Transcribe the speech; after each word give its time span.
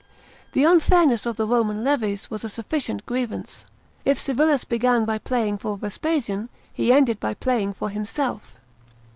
The 0.53 0.65
un'airness 0.65 1.27
of 1.27 1.35
the 1.35 1.45
Roman 1.45 1.83
levi»s 1.83 2.27
was 2.31 2.43
a 2.43 2.49
sufficient 2.49 3.05
grievance. 3.05 3.65
If 4.03 4.17
Civilis 4.19 4.63
began 4.63 5.05
by 5.05 5.19
playing 5.19 5.59
for 5.59 5.77
Vespasian, 5.77 6.49
he 6.73 6.91
ended 6.91 7.19
by 7.19 7.35
playing 7.35 7.73
for 7.73 7.91
himself. 7.91 8.57